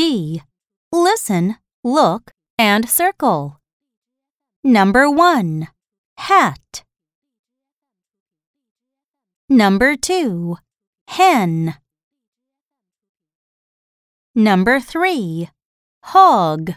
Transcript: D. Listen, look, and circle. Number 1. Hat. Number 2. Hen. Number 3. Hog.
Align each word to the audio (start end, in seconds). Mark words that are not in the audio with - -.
D. 0.00 0.40
Listen, 0.90 1.56
look, 1.84 2.32
and 2.56 2.88
circle. 2.88 3.60
Number 4.64 5.10
1. 5.10 5.68
Hat. 6.16 6.84
Number 9.50 9.96
2. 9.96 10.56
Hen. 11.06 11.74
Number 14.34 14.80
3. 14.80 15.50
Hog. 16.04 16.72